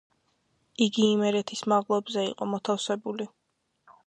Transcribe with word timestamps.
იგი 0.85 1.05
იმერეთის 1.09 1.63
მაღლობზე 1.75 2.25
იყო 2.31 2.49
მოთავსებული. 2.55 3.31